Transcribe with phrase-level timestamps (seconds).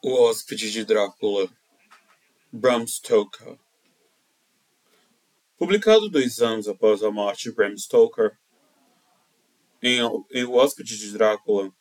[0.00, 1.50] O Hóspede de Drácula,
[2.52, 3.58] Bram Stoker.
[5.58, 8.30] Publicado dois anos após a morte de Bram Stoker,
[9.82, 11.72] em, O Hóspede de Drácula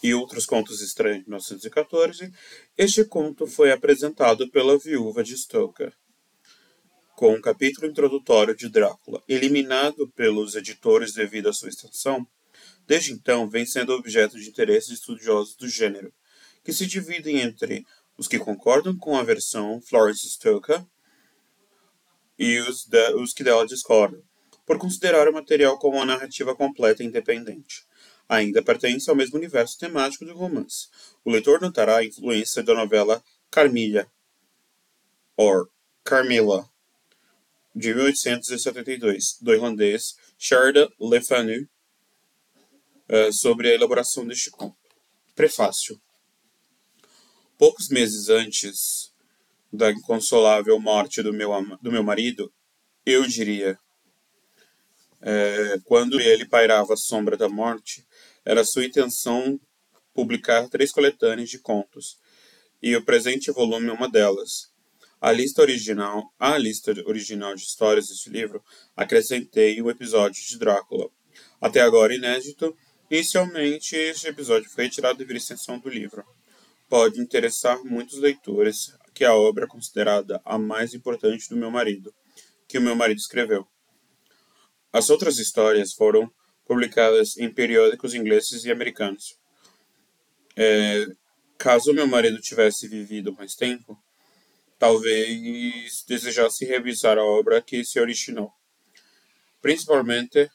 [0.00, 2.32] e Outros Contos Estranhos de 1914,
[2.78, 5.92] este conto foi apresentado pela viúva de Stoker,
[7.16, 12.24] com um capítulo introdutório de Drácula, eliminado pelos editores devido à sua extensão.
[12.86, 16.14] Desde então, vem sendo objeto de interesse de estudiosos do gênero
[16.64, 17.86] que se dividem entre
[18.16, 20.84] os que concordam com a versão Florence Stoker
[22.38, 24.22] e os, os que dela discordam,
[24.64, 27.84] por considerar o material como uma narrativa completa e independente.
[28.28, 30.88] Ainda pertence ao mesmo universo temático do romance.
[31.24, 34.10] O leitor notará a influência da novela Carmilla,
[35.36, 35.68] or
[36.02, 36.68] Carmilla,
[37.74, 41.68] de 1872, do irlandês Sheridan Le Fanu,
[43.08, 44.76] uh, sobre a elaboração deste conto.
[45.34, 46.00] Prefácio
[47.58, 49.12] poucos meses antes
[49.72, 51.50] da inconsolável morte do meu,
[51.82, 52.52] do meu marido,
[53.04, 53.78] eu diria,
[55.20, 58.06] é, quando ele pairava a sombra da morte,
[58.44, 59.60] era sua intenção
[60.12, 62.18] publicar três coletâneas de contos,
[62.80, 64.72] e o presente volume é uma delas.
[65.20, 68.62] A lista original, a lista original de histórias deste livro,
[68.94, 71.08] acrescentei o episódio de Drácula.
[71.60, 72.76] Até agora inédito,
[73.10, 76.24] inicialmente este episódio foi retirado devido à extensão do livro
[76.88, 82.12] pode interessar muitos leitores que a obra é considerada a mais importante do meu marido,
[82.66, 83.66] que o meu marido escreveu.
[84.92, 86.30] As outras histórias foram
[86.64, 89.38] publicadas em periódicos ingleses e americanos.
[90.56, 91.06] É,
[91.58, 93.98] caso meu marido tivesse vivido mais tempo,
[94.78, 98.52] talvez desejasse revisar a obra que se originou,
[99.60, 100.50] principalmente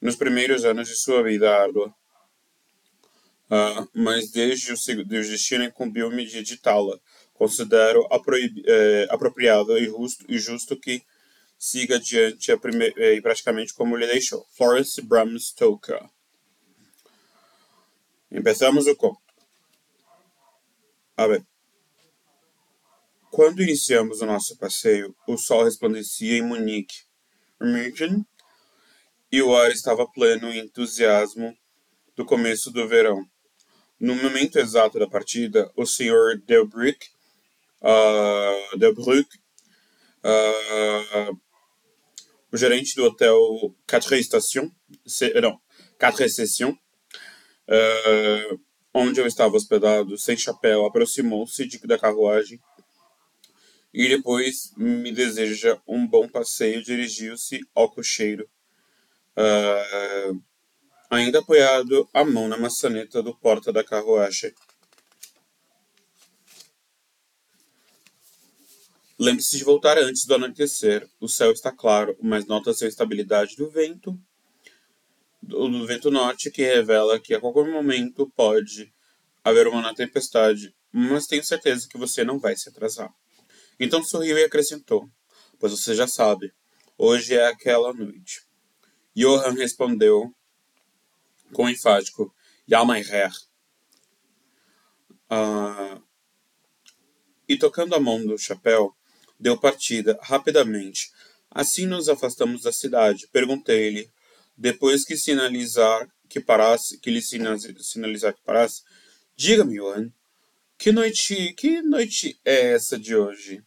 [0.00, 1.94] nos primeiros anos de sua vida árdua.
[3.48, 6.98] Uh, mas desde o, destino incumbiu-me de editá-la.
[7.32, 8.06] Considero
[8.66, 11.02] é, apropriado e justo, e justo que
[11.58, 12.58] siga adiante a
[12.96, 14.46] é, praticamente como ele deixou.
[14.56, 16.02] Florence Bram Stoker.
[18.30, 19.20] Empezamos o conto.
[21.16, 21.46] A ver.
[23.30, 27.04] Quando iniciamos o nosso passeio, o sol resplandecia em Munique,
[27.60, 28.24] München,
[29.30, 31.56] e o ar estava pleno em entusiasmo
[32.14, 33.28] do começo do verão.
[33.98, 36.42] No momento exato da partida, o Sr.
[36.46, 37.08] Delbruck,
[37.80, 39.26] uh, Delbruck
[40.26, 41.40] uh,
[42.52, 44.70] o gerente do hotel Quatre Estations,
[45.40, 45.60] não,
[45.98, 46.74] Quatre Sessions,
[47.68, 48.60] uh,
[48.92, 52.60] onde eu estava hospedado, sem chapéu, aproximou-se da carruagem
[53.92, 58.48] e depois me deseja um bom passeio, dirigiu-se ao cocheiro.
[59.36, 60.42] Uh,
[61.16, 64.52] ainda apoiado a mão na maçaneta do porta da carruagem.
[69.18, 71.08] Lembre-se de voltar antes do anoitecer.
[71.18, 74.18] O céu está claro, mas nota-se a estabilidade do vento,
[75.42, 78.92] do, do vento norte, que revela que a qualquer momento pode
[79.42, 83.10] haver uma tempestade, mas tenho certeza que você não vai se atrasar.
[83.80, 85.08] Então sorriu e acrescentou:
[85.58, 86.52] Pois você já sabe,
[86.98, 88.42] hoje é aquela noite.
[89.14, 90.30] Johann respondeu
[91.56, 92.30] com enfático
[92.68, 92.82] Ja.
[95.30, 96.02] Uh,
[97.48, 98.94] e tocando a mão do chapéu,
[99.40, 101.10] deu partida rapidamente.
[101.50, 103.26] Assim nos afastamos da cidade.
[103.32, 104.10] Perguntei-lhe,
[104.54, 108.82] depois que sinalizar que parasse, que lhe sinalizar que parasse,
[109.34, 110.12] diga-me, Johan,
[110.76, 113.64] que noite, que noite é essa de hoje?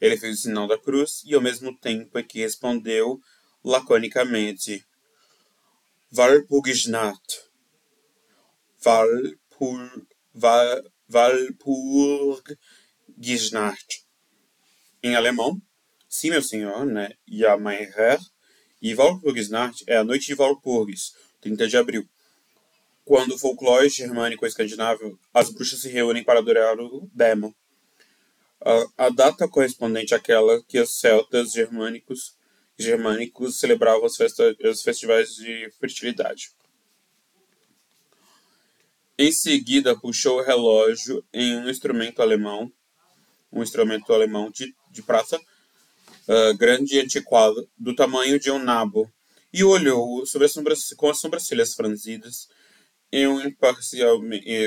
[0.00, 3.20] Ele fez o sinal da cruz e ao mesmo tempo é que respondeu
[3.62, 4.82] laconicamente:
[6.14, 7.50] Walpurgisnacht.
[8.84, 14.04] Walpur, Wal, Walpurgisnacht.
[15.02, 15.58] Em alemão,
[16.06, 17.14] sim, meu senhor, né?
[17.26, 18.20] Ja, mein Herr.
[18.82, 22.06] E Walpurgisnacht é a noite de Walpurgis, 30 de abril.
[23.06, 27.56] Quando o folclore germânico escandinavo, as bruxas se reúnem para adorar o demo.
[28.60, 32.36] A, a data correspondente àquela que os celtas germânicos
[32.82, 36.50] germânicos celebravam as, festa, os festivais de fertilidade.
[39.18, 42.72] Em seguida, puxou o relógio em um instrumento alemão,
[43.52, 45.02] um instrumento alemão de, de
[46.28, 49.12] uh, grande e antiquado, do tamanho de um nabo,
[49.52, 50.24] e olhou
[50.96, 52.48] com as sobrancelhas franzidas
[53.12, 53.40] e um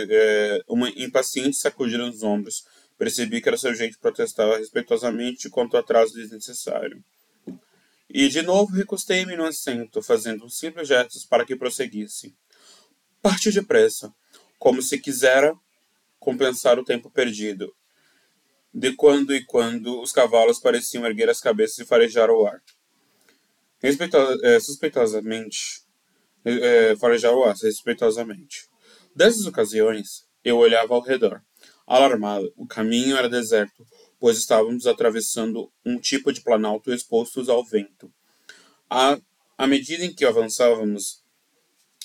[0.09, 2.63] é, uma impaciente sacudida nos ombros.
[2.97, 7.03] Percebi que era seu jeito de protestar respeitosamente contra o atraso desnecessário.
[8.09, 12.35] E de novo recostei-me no assento, fazendo simples gestos para que prosseguisse.
[13.21, 14.13] Partiu depressa,
[14.59, 15.53] como se quisera,
[16.19, 17.73] compensar o tempo perdido.
[18.73, 22.61] De quando em quando, os cavalos pareciam erguer as cabeças e farejar o ar.
[23.79, 25.83] Respeito, é, suspeitosamente,
[26.43, 28.67] é, farejar o ar, respeitosamente.
[29.15, 31.41] Dessas ocasiões, eu olhava ao redor.
[31.87, 33.85] Alarmado, o caminho era deserto,
[34.25, 38.11] pois estávamos atravessando um tipo de planalto expostos ao vento.
[38.89, 39.19] À,
[39.55, 41.23] à medida em que avançávamos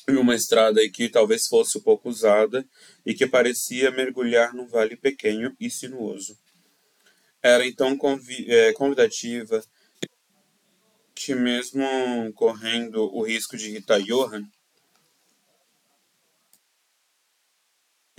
[0.06, 2.62] em uma estrada que talvez fosse pouco usada
[3.06, 6.38] e que parecia mergulhar num vale pequeno e sinuoso.
[7.43, 9.64] Era então convi é, convidativa
[11.14, 11.87] que, mesmo
[12.34, 14.44] correndo o risco de irritar Johann,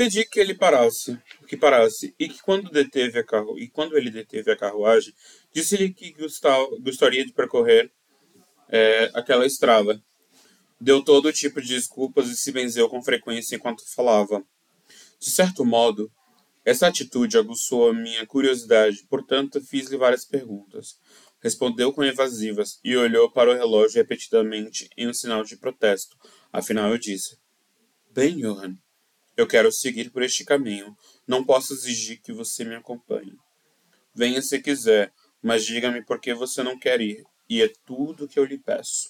[0.02, 1.16] pedi que ele parasse,
[1.48, 5.14] que parasse, e que quando deteve a carru e quando ele deteve a carruagem,
[5.54, 6.12] disse-lhe que
[6.82, 7.92] gostaria de percorrer
[8.68, 10.02] é, aquela estrada.
[10.80, 14.44] Deu todo tipo de desculpas e se benzeu com frequência enquanto falava.
[15.20, 16.12] De certo modo,
[16.66, 20.98] essa atitude aguçou a minha curiosidade, portanto fiz-lhe várias perguntas.
[21.44, 26.18] Respondeu com evasivas e olhou para o relógio repetidamente em um sinal de protesto.
[26.52, 27.38] Afinal, eu disse:
[28.12, 28.76] Bem, Johann,
[29.36, 30.96] eu quero seguir por este caminho.
[31.28, 33.34] Não posso exigir que você me acompanhe.
[34.14, 38.28] Venha se quiser, mas diga-me por que você não quer ir, e é tudo o
[38.28, 39.10] que eu lhe peço.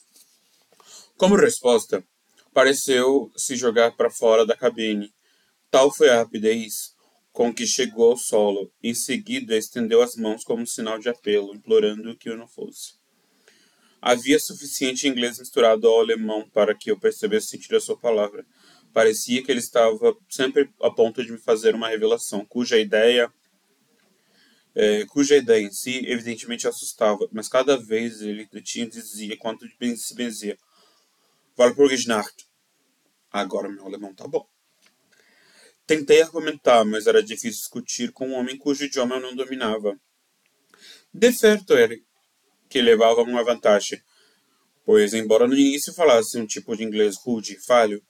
[1.18, 2.04] Como resposta,
[2.54, 5.14] pareceu se jogar para fora da cabine.
[5.70, 6.96] Tal foi a rapidez
[7.32, 8.72] com que chegou ao solo.
[8.84, 12.96] Em seguida, estendeu as mãos como sinal de apelo, implorando que eu não fosse.
[14.02, 18.46] Havia suficiente inglês misturado ao alemão para que eu percebesse sentido da sua palavra.
[18.94, 23.32] Parecia que ele estava sempre a ponto de me fazer uma revelação, cuja ideia
[24.74, 29.66] é, cuja ideia em si evidentemente assustava, mas cada vez ele tinha dizia quanto
[29.98, 30.58] se benzia.
[31.58, 32.48] Walpurgisnacht.
[33.32, 34.48] Agora meu alemão tá bom.
[35.86, 40.00] Tentei argumentar, mas era difícil discutir com um homem cujo idioma eu não dominava.
[41.14, 41.96] De certo era
[42.70, 44.02] que levava uma vantagem,
[44.86, 48.02] pois, embora no início falasse um tipo de inglês rude e falho,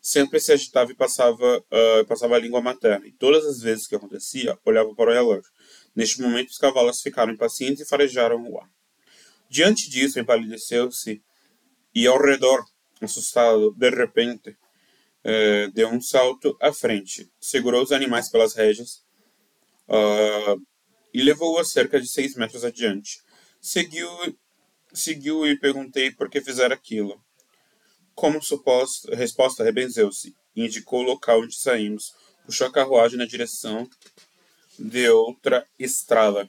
[0.00, 3.94] sempre se agitava e passava, uh, passava a língua materna, e todas as vezes que
[3.94, 5.50] acontecia, olhava para o relógio.
[5.94, 8.68] Neste momento, os cavalos ficaram impacientes e farejaram o ar.
[9.48, 11.22] Diante disso, empalideceu-se
[11.94, 12.64] e, ao redor,
[13.00, 19.02] assustado, de repente, uh, deu um salto à frente, segurou os animais pelas rédeas
[19.88, 20.60] uh,
[21.12, 23.20] e levou-os cerca de seis metros adiante.
[23.60, 24.08] Seguiu,
[24.92, 27.22] seguiu e perguntei por que fizera aquilo.
[28.14, 32.14] Como suposta, resposta, rebenzeu-se e indicou o local onde saímos.
[32.44, 33.88] Puxou a carruagem na direção
[34.78, 36.48] de outra estrada.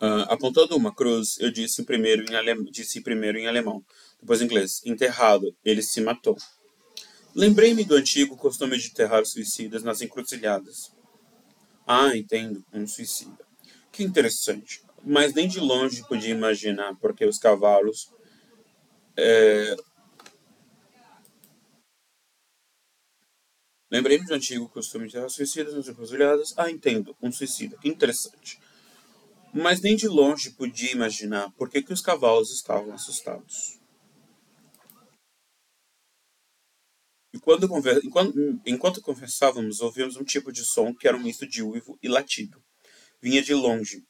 [0.00, 2.64] Uh, apontando uma cruz, eu disse primeiro em, alem...
[2.64, 3.82] disse primeiro em alemão,
[4.20, 4.82] depois em inglês.
[4.84, 6.36] Enterrado, ele se matou.
[7.34, 10.92] Lembrei-me do antigo costume de enterrar suicidas nas encruzilhadas.
[11.86, 13.38] Ah, entendo, um suicida.
[13.92, 14.82] Que interessante.
[15.04, 18.10] Mas nem de longe podia imaginar porque os cavalos
[19.16, 19.76] é...
[23.90, 26.52] Lembrei-me do antigo costume de suicidas nas encruzilhadas.
[26.56, 27.78] Ah, entendo, um suicida.
[27.78, 28.58] Que interessante.
[29.54, 33.78] Mas nem de longe podia imaginar por que, que os cavalos estavam assustados.
[37.32, 37.66] E quando,
[38.02, 42.08] enquanto, enquanto conversávamos, ouvimos um tipo de som que era um misto de uivo e
[42.08, 42.62] latido.
[43.22, 44.02] Vinha de longe.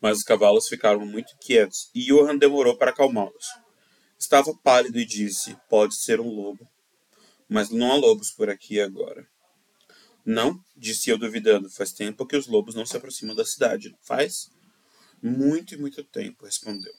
[0.00, 3.61] Mas os cavalos ficaram muito quietos e Johan demorou para acalmá-los.
[4.22, 6.64] Estava pálido e disse: Pode ser um lobo.
[7.48, 9.26] Mas não há lobos por aqui agora.
[10.24, 11.68] Não, disse eu duvidando.
[11.68, 14.48] Faz tempo que os lobos não se aproximam da cidade, não faz?
[15.20, 16.92] Muito e muito tempo, respondeu.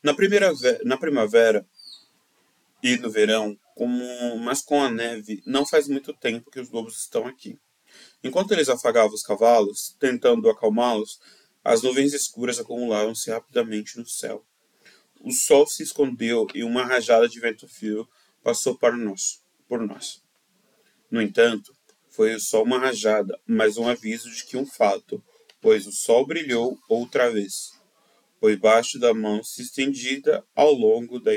[0.00, 0.52] Na, primeira
[0.84, 1.66] na primavera
[2.80, 7.00] e no verão, como, mas com a neve, não faz muito tempo que os lobos
[7.00, 7.58] estão aqui.
[8.22, 11.18] Enquanto eles afagavam os cavalos, tentando acalmá-los,
[11.64, 14.46] as nuvens escuras acumularam-se rapidamente no céu.
[15.24, 18.06] O sol se escondeu e uma rajada de vento frio
[18.42, 20.22] passou para nós, por nós.
[21.10, 21.74] No entanto,
[22.10, 25.24] foi só uma rajada, mas um aviso de que um fato,
[25.62, 27.72] pois o sol brilhou outra vez.
[28.38, 31.30] Por baixo da mão se estendida ao longo da,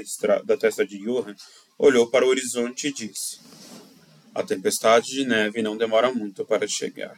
[0.44, 1.36] da testa de Johann,
[1.80, 3.40] olhou para o horizonte e disse:
[4.36, 7.18] A tempestade de neve não demora muito para chegar.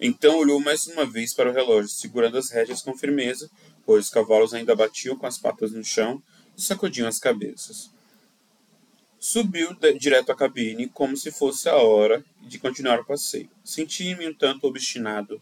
[0.00, 3.50] Então olhou mais uma vez para o relógio, segurando as rédeas com firmeza,
[3.86, 6.22] pois os cavalos ainda batiam com as patas no chão
[6.56, 7.90] e sacudiam as cabeças.
[9.18, 13.50] Subiu direto à cabine, como se fosse a hora de continuar o passeio.
[13.64, 15.40] Senti-me um tanto obstinado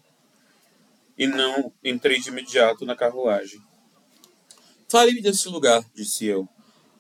[1.19, 3.61] e não entrei de imediato na carruagem.
[4.89, 6.49] Fale-me desse lugar, disse eu.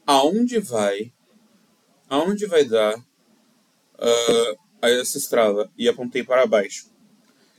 [0.06, 1.12] Aonde vai?
[2.08, 2.96] Aonde vai dar?
[2.98, 6.90] Uh, essa estrava e apontei para baixo.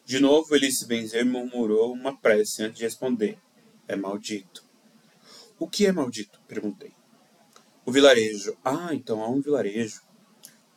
[0.05, 3.37] De novo ele se benzeu e murmurou uma prece antes de responder.
[3.87, 4.63] É maldito.
[5.59, 6.39] O que é maldito?
[6.47, 6.93] perguntei.
[7.85, 8.57] O vilarejo.
[8.63, 10.01] Ah, então há um vilarejo.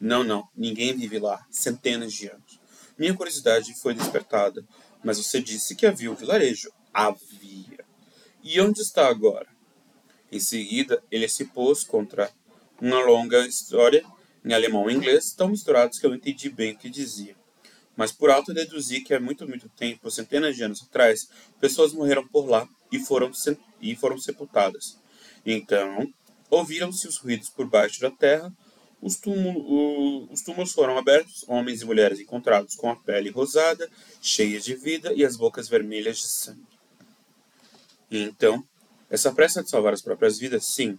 [0.00, 2.60] Não, não, ninguém vive lá, centenas de anos.
[2.98, 4.66] Minha curiosidade foi despertada,
[5.02, 6.70] mas você disse que havia um vilarejo.
[6.92, 7.84] Havia.
[8.42, 9.48] E onde está agora?
[10.30, 12.30] Em seguida, ele se pôs contra
[12.80, 14.04] uma longa história
[14.44, 17.36] em alemão e inglês, tão misturados que eu não entendi bem o que dizia.
[17.96, 22.26] Mas por alto deduzi que há muito, muito tempo, centenas de anos atrás, pessoas morreram
[22.28, 23.30] por lá e foram,
[23.80, 24.98] e foram sepultadas.
[25.44, 26.12] Então,
[26.50, 28.52] ouviram-se os ruídos por baixo da terra,
[29.00, 33.88] os, túmulo, os túmulos foram abertos, homens e mulheres encontrados com a pele rosada,
[34.20, 36.66] cheia de vida e as bocas vermelhas de sangue.
[38.10, 38.64] Então,
[39.10, 40.98] essa pressa de salvar as próprias vidas, sim,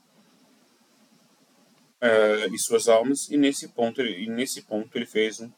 [2.01, 5.51] uh, e suas almas, e nesse ponto, e nesse ponto ele fez um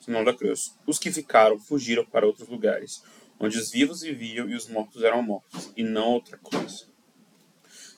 [0.00, 0.74] sinal da cruz.
[0.86, 3.02] Os que ficaram fugiram para outros lugares,
[3.40, 6.86] onde os vivos viviam e os mortos eram mortos, e não outra coisa.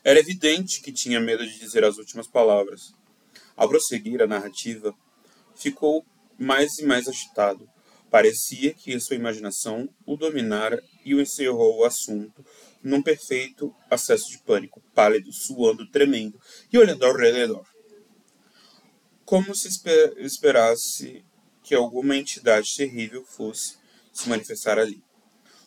[0.04, 2.94] Era evidente que tinha medo de dizer as últimas palavras.
[3.56, 4.94] Ao prosseguir a narrativa,
[5.54, 6.06] ficou
[6.38, 7.68] mais e mais agitado.
[8.10, 12.44] Parecia que sua imaginação o dominara e o encerrou o assunto
[12.82, 16.38] num perfeito acesso de pânico, pálido, suando, tremendo
[16.72, 17.66] e olhando ao redor.
[19.24, 21.24] Como se esper esperasse
[21.62, 23.76] que alguma entidade terrível fosse
[24.12, 25.02] se manifestar ali.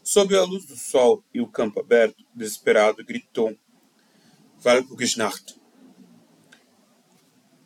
[0.07, 3.57] Sob a luz do sol e o campo aberto, desesperado, gritou
[4.63, 5.59] Walpurgisnacht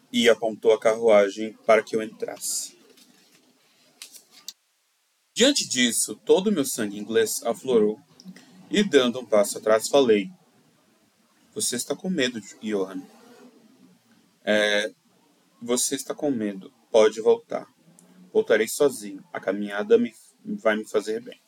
[0.10, 2.80] e apontou a carruagem para que eu entrasse.
[5.34, 8.00] Diante disso, todo o meu sangue inglês aflorou
[8.72, 10.32] e, dando um passo atrás, falei:
[11.54, 13.04] Você está com medo, Johan.
[14.46, 14.90] É,
[15.62, 16.72] você está com medo.
[16.90, 17.68] Pode voltar.
[18.32, 19.22] Voltarei sozinho.
[19.34, 20.14] A caminhada me,
[20.46, 21.40] vai me fazer bem.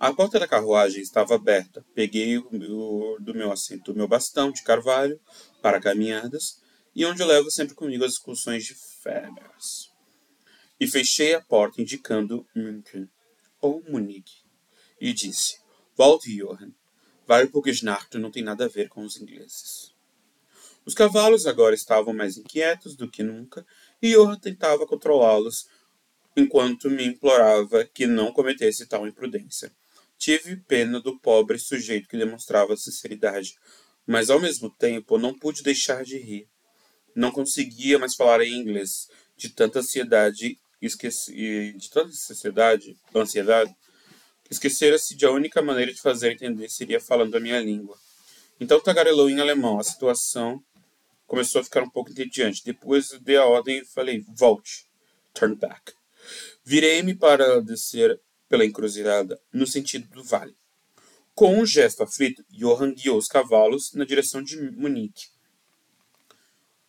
[0.00, 1.84] A porta da carruagem estava aberta.
[1.92, 5.20] Peguei o, do meu assento o meu bastão de carvalho
[5.60, 6.62] para caminhadas
[6.94, 9.90] e onde eu levo sempre comigo as excursões de férias.
[10.78, 13.10] E fechei a porta indicando München
[13.60, 14.44] ou Munique
[15.00, 15.58] e disse:
[15.96, 16.70] Volte, Johann.
[17.28, 19.92] Walpurgisnacht não tem nada a ver com os ingleses.
[20.86, 23.66] Os cavalos agora estavam mais inquietos do que nunca
[24.00, 25.66] e Johann tentava controlá-los
[26.36, 29.76] enquanto me implorava que não cometesse tal imprudência.
[30.18, 33.56] Tive pena do pobre sujeito que demonstrava sinceridade,
[34.04, 36.48] mas ao mesmo tempo não pude deixar de rir.
[37.14, 43.74] Não conseguia mais falar em inglês, de tanta ansiedade, esqueci, de tanta ansiedade, ansiedade,
[44.50, 47.96] esquecera-se de a única maneira de fazer entender seria falando a minha língua.
[48.60, 49.78] Então tagarelou em alemão.
[49.78, 50.60] A situação
[51.26, 52.64] começou a ficar um pouco entediante.
[52.64, 54.86] Depois dei a ordem e falei: volte,
[55.32, 55.92] turn back.
[56.64, 60.56] Virei-me para descer pela encruzilhada no sentido do vale.
[61.34, 65.28] Com um gesto aflito, Johann guiou os cavalos na direção de Munique.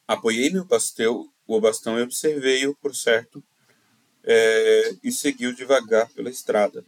[0.08, 3.44] Apoiei-me o bastão, o bastão e observei-o por certo
[4.24, 6.84] é, e seguiu devagar pela estrada.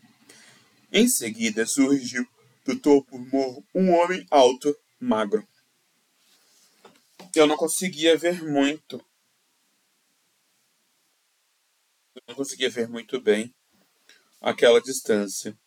[0.92, 2.28] Em seguida surgiu
[2.66, 5.48] do topo do morro um homem alto, magro.
[7.36, 9.04] Eu não conseguia ver muito.
[12.16, 13.54] Eu não conseguia ver muito bem
[14.42, 15.58] aquela distância.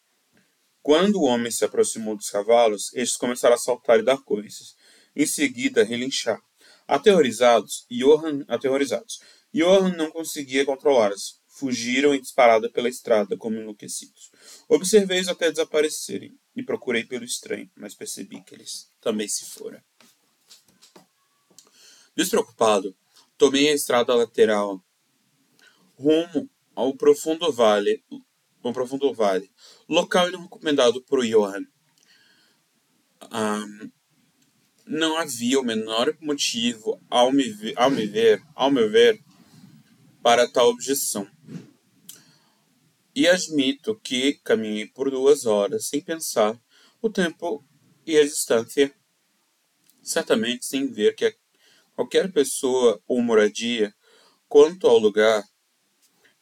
[0.83, 4.75] Quando o homem se aproximou dos cavalos, estes começaram a saltar e dar coices.
[5.17, 6.39] Em seguida, relinchar.
[6.87, 9.21] Aterrorizados, Johan, aterrorizados,
[9.55, 11.41] Johan não conseguia controlá-los.
[11.57, 14.33] Fugiram em disparada pela estrada, como enlouquecidos.
[14.69, 19.81] Observei-os até desaparecerem e procurei pelo estranho, mas percebi que eles também se foram.
[22.17, 22.95] Despreocupado,
[23.39, 24.85] tomei a estrada lateral
[25.97, 28.05] rumo ao profundo vale
[28.69, 29.51] um profundo vale,
[29.89, 31.67] local não recomendado por Johann.
[33.33, 33.91] Um,
[34.87, 37.45] não havia o menor motivo, ao me,
[37.77, 39.23] ao me ver, ao meu ver,
[40.23, 41.29] para tal objeção.
[43.15, 46.61] E admito que caminhei por duas horas sem pensar
[47.01, 47.65] o tempo
[48.07, 48.95] e a distância,
[50.03, 51.35] certamente sem ver que
[51.95, 53.95] qualquer pessoa ou moradia,
[54.49, 55.43] quanto ao lugar,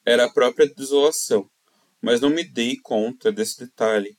[0.05, 1.52] era a própria desolação
[2.03, 4.19] mas não me dei conta desse detalhe.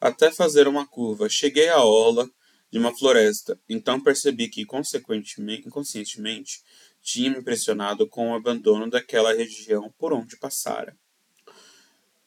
[0.00, 2.30] Até fazer uma curva, cheguei à orla
[2.70, 6.62] de uma floresta, então percebi que, consequentemente, inconscientemente,
[7.02, 10.96] tinha me impressionado com o abandono daquela região por onde passara.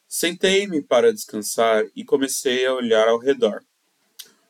[0.06, 3.64] Sentei-me para descansar e comecei a olhar ao redor.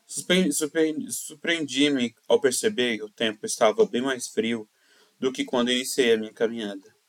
[0.07, 4.67] Surpreendi-me ao perceber que o tempo estava bem mais frio
[5.19, 7.00] do que quando iniciei a minha caminhada.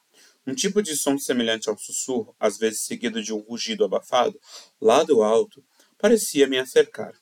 [0.47, 4.39] Um tipo de som semelhante ao sussurro, às vezes seguido de um rugido abafado,
[4.81, 5.65] lá do alto,
[5.97, 7.13] parecia me acercar.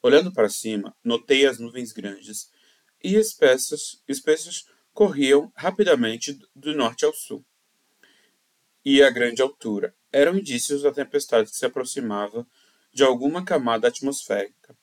[0.00, 2.50] Olhando para cima, notei as nuvens grandes
[3.02, 7.44] e espessas, espessas corriam rapidamente do norte ao sul.
[8.84, 12.46] E a grande altura eram indícios da tempestade que se aproximava
[12.92, 14.76] de alguma camada atmosférica.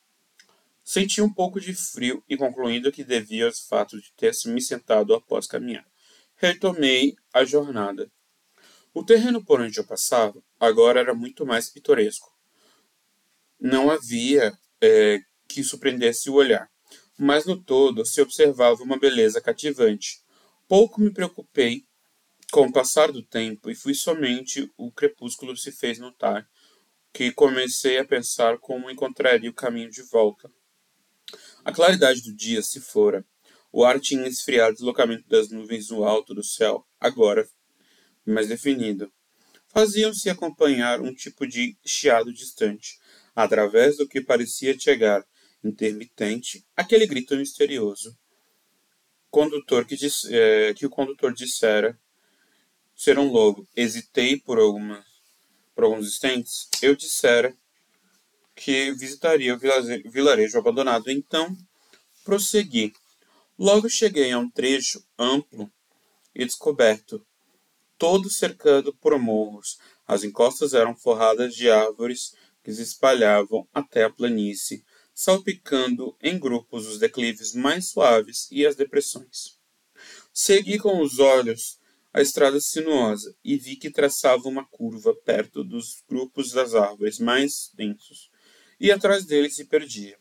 [0.84, 5.14] Senti um pouco de frio e, concluindo que devia ao fato de ter me sentado
[5.14, 5.86] após caminhar,
[6.40, 8.10] retomei a jornada.
[8.94, 12.34] O terreno por onde eu passava agora era muito mais pitoresco.
[13.60, 16.70] Não havia é, que surpreendesse o olhar,
[17.18, 20.22] mas no todo se observava uma beleza cativante.
[20.68, 21.84] Pouco me preocupei
[22.52, 26.50] com o passar do tempo e fui somente o crepúsculo se fez notar,
[27.14, 30.50] que comecei a pensar como encontraria o caminho de volta.
[31.66, 33.26] A claridade do dia se fora,
[33.72, 37.48] o ar tinha esfriado o deslocamento das nuvens no alto do céu, agora
[38.26, 39.12] mais definido.
[39.68, 43.00] Faziam-se acompanhar um tipo de chiado distante,
[43.36, 45.24] através do que parecia chegar,
[45.64, 48.18] intermitente, aquele grito misterioso.
[49.30, 49.96] Condutor que,
[50.32, 52.00] é, que o condutor dissera
[52.96, 53.68] ser um lobo.
[53.76, 55.06] Hesitei por, algumas,
[55.76, 56.68] por alguns instantes.
[56.82, 57.56] Eu dissera
[58.56, 61.10] que visitaria o vilarejo abandonado.
[61.12, 61.56] Então,
[62.26, 62.92] prossegui.
[63.60, 65.70] Logo cheguei a um trecho amplo
[66.34, 67.28] e descoberto,
[67.98, 69.78] todo cercado por morros.
[70.08, 76.88] As encostas eram forradas de árvores que se espalhavam até a planície, salpicando em grupos
[76.88, 79.60] os declives mais suaves e as depressões.
[80.34, 81.82] Segui com os olhos
[82.14, 87.72] a estrada sinuosa e vi que traçava uma curva perto dos grupos das árvores mais
[87.74, 88.32] densos,
[88.80, 90.18] e atrás deles se perdia.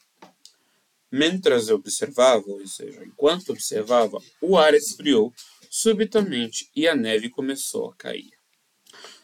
[1.10, 5.32] Mentras observava, ou seja, enquanto observava, o ar esfriou
[5.70, 8.30] subitamente e a neve começou a cair.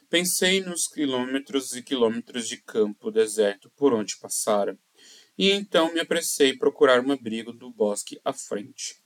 [0.08, 4.78] Pensei nos quilômetros e quilômetros de campo deserto por onde passara,
[5.36, 9.02] e então me apressei procurar um abrigo do bosque à frente.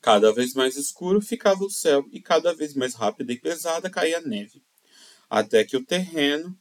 [0.00, 4.18] Cada vez mais escuro ficava o céu e cada vez mais rápida e pesada caía
[4.18, 4.62] a neve,
[5.28, 6.58] até que o terreno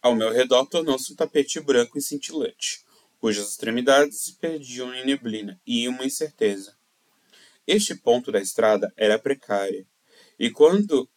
[0.00, 2.84] ao meu redor tornou-se um tapete branco e cintilante
[3.22, 6.76] cujas extremidades se perdiam em neblina e uma incerteza.
[7.64, 9.86] Este ponto da estrada era precário,
[10.36, 11.08] e quando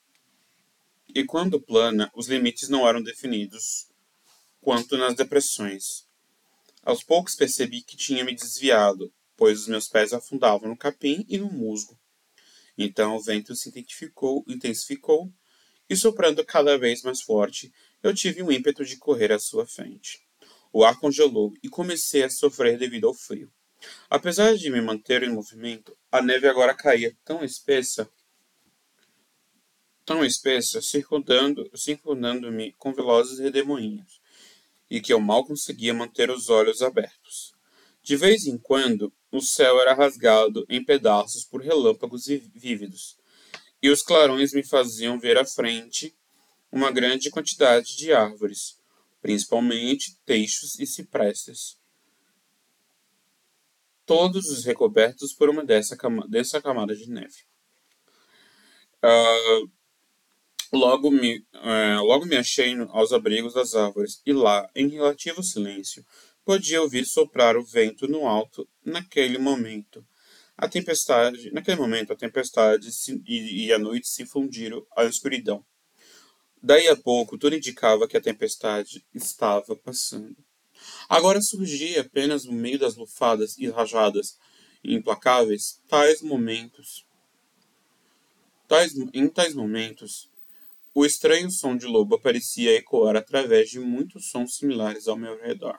[1.16, 3.90] e quando plana, os limites não eram definidos,
[4.62, 6.08] quanto nas depressões.
[6.84, 11.40] Aos poucos percebi que tinha me desviado, pois os meus pés afundavam no capim e
[11.40, 12.00] no musgo.
[12.78, 15.34] Então o vento se intensificou, intensificou
[15.90, 20.25] e soprando cada vez mais forte, eu tive um ímpeto de correr à sua frente.
[20.78, 23.50] O ar congelou e comecei a sofrer devido ao frio.
[24.10, 28.12] Apesar de me manter em movimento, a neve agora caía tão espessa,
[30.04, 34.20] tão espessa, circundando, circundando-me com velozes redemoinhos,
[34.90, 37.54] e que eu mal conseguia manter os olhos abertos.
[38.04, 43.16] De vez em quando, o céu era rasgado em pedaços por relâmpagos vívidos,
[43.82, 46.14] e os clarões me faziam ver à frente
[46.70, 48.78] uma grande quantidade de árvores,
[49.26, 51.80] principalmente teixos e ciprestes,
[54.06, 55.98] todos recobertos por uma dessa,
[56.30, 57.34] dessa camada de neve.
[59.04, 59.68] Uh,
[60.72, 66.06] logo, me, uh, logo me achei aos abrigos das árvores, e lá, em relativo silêncio,
[66.46, 70.06] podia ouvir soprar o vento no alto naquele momento.
[70.56, 75.66] A tempestade, naquele momento, a tempestade se, e, e a noite se fundiram à escuridão.
[76.68, 80.36] Daí a pouco, tudo indicava que a tempestade estava passando.
[81.08, 84.40] Agora surgia apenas no meio das lufadas e rajadas
[84.84, 87.06] implacáveis tais momentos.
[88.68, 90.28] Tais, em tais momentos,
[90.92, 95.78] o estranho som de lobo parecia ecoar através de muitos sons similares ao meu redor.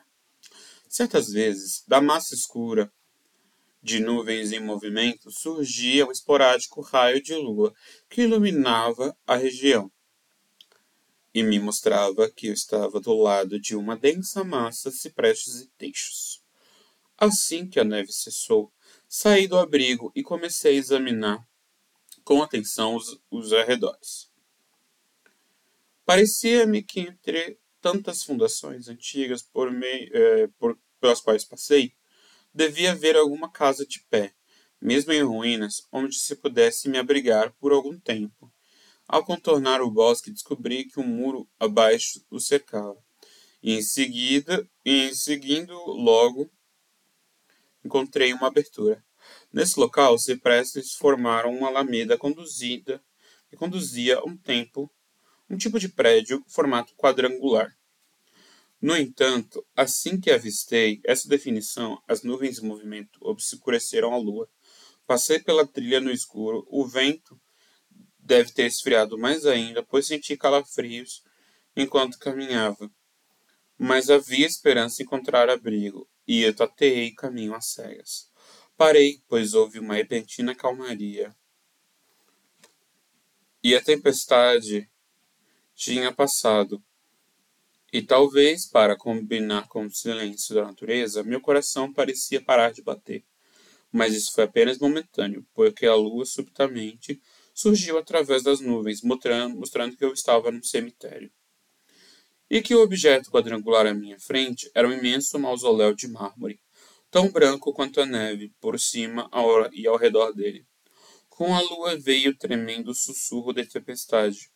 [0.89, 2.93] Certas vezes, da massa escura
[3.83, 7.75] de nuvens em movimento, surgia um esporádico raio de lua
[8.09, 9.91] que iluminava a região
[11.37, 15.69] e me mostrava que eu estava do lado de uma densa massa de ciprestes e
[15.77, 16.43] teixos.
[17.15, 18.73] Assim que a neve cessou,
[19.07, 21.47] saí do abrigo e comecei a examinar
[22.25, 24.33] com atenção os, os arredores.
[26.07, 31.93] Parecia-me que entre tantas fundações antigas por eh, por, pelas quais passei,
[32.55, 34.35] devia haver alguma casa de pé,
[34.81, 38.51] mesmo em ruínas, onde se pudesse me abrigar por algum tempo
[39.09, 42.97] ao contornar o bosque, descobri que um muro abaixo o cercava.
[43.63, 46.51] Em seguida, em seguindo logo,
[47.85, 49.05] encontrei uma abertura.
[49.53, 53.03] Nesse local, os ciprestes formaram uma alameda conduzida
[53.49, 54.91] que conduzia um tempo,
[55.49, 57.77] um tipo de prédio formato quadrangular.
[58.81, 64.49] No entanto, assim que avistei essa definição, as nuvens em movimento obscureceram a lua.
[65.07, 67.41] Passei pela trilha no escuro, o vento
[68.27, 71.23] deve ter esfriado mais ainda, pois senti calafrios
[71.77, 72.91] enquanto caminhava.
[73.79, 78.31] Mas havia esperança em encontrar abrigo, e eu tateei caminho às cegas.
[78.77, 81.35] Parei, pois houve uma repentina calmaria.
[83.63, 84.91] E a tempestade
[85.75, 86.83] tinha passado.
[87.93, 93.25] E talvez, para combinar com o silêncio da natureza, meu coração parecia parar de bater.
[93.93, 97.21] Mas isso foi apenas momentâneo, porque a lua subitamente
[97.57, 101.33] surgiu através das nuvens, mostrando, que eu estava num cemitério.
[102.51, 106.61] E que o objeto quadrangular à minha frente era um imenso mausoléu de mármore,
[107.11, 109.31] tão branco quanto a neve, por cima
[109.73, 110.67] e ao redor dele.
[111.31, 114.51] Com a lua veio o tremendo sussurro da tempestade,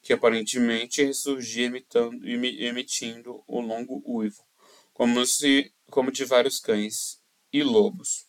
[0.00, 4.44] que aparentemente ressurgia imitando, emitindo o um longo uivo,
[4.92, 7.20] como, se, como de vários cães
[7.52, 8.27] e lobos.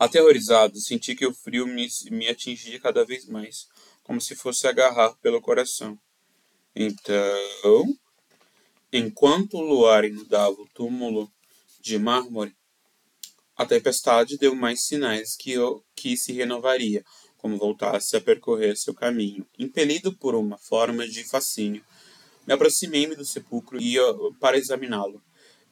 [0.00, 3.68] Aterrorizado, senti que o frio me, me atingia cada vez mais,
[4.02, 5.98] como se fosse agarrar pelo coração.
[6.74, 7.98] Então,
[8.90, 11.30] enquanto o luar inundava o túmulo
[11.82, 12.56] de mármore,
[13.54, 17.04] a tempestade deu mais sinais que, eu, que se renovaria,
[17.36, 19.46] como voltasse a percorrer seu caminho.
[19.58, 21.84] Impelido por uma forma de fascínio,
[22.46, 23.96] me aproximei-me do sepulcro e
[24.40, 25.22] para examiná-lo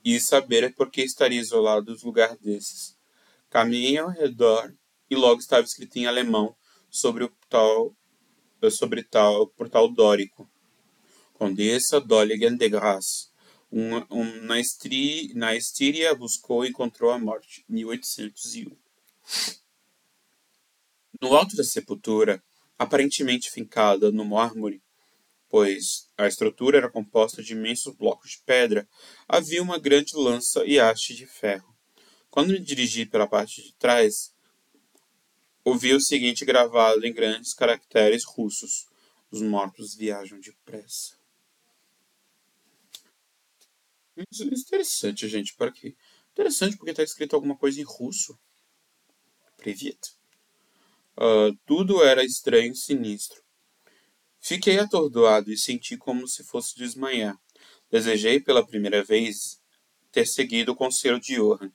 [0.04, 2.97] e saber por que estaria isolado dos lugares desses.
[3.50, 4.74] Caminhei ao redor
[5.11, 6.54] e logo estava escrito em alemão
[6.90, 7.94] sobre o tal
[8.70, 10.50] sobre tal portal dórico.
[11.32, 13.28] Condessa Dolligen de Grasse.
[13.70, 17.64] Um, um, na, estri, na Estíria buscou e encontrou a morte.
[17.68, 18.76] 1801.
[21.20, 22.42] No alto da sepultura,
[22.78, 24.82] aparentemente fincada no mármore,
[25.48, 28.88] pois a estrutura era composta de imensos blocos de pedra,
[29.28, 31.77] havia uma grande lança e haste de ferro.
[32.38, 34.33] Quando me dirigi pela parte de trás,
[35.64, 38.87] ouvi o seguinte gravado em grandes caracteres russos:
[39.29, 41.18] Os mortos viajam depressa.
[44.31, 45.57] Isso é interessante, gente.
[45.57, 45.96] Para quê?
[46.31, 48.38] Interessante porque está escrito alguma coisa em russo.
[49.57, 49.98] Privet.
[51.16, 53.42] Uh, tudo era estranho e sinistro.
[54.38, 57.37] Fiquei atordoado e senti como se fosse desmanhar.
[57.90, 59.61] Desejei pela primeira vez
[60.12, 61.72] ter seguido o conselho de Johan.